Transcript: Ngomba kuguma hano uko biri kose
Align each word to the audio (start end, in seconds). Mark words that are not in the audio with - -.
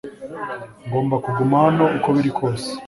Ngomba 0.85 1.15
kuguma 1.25 1.55
hano 1.65 1.85
uko 1.97 2.07
biri 2.15 2.31
kose 2.37 2.67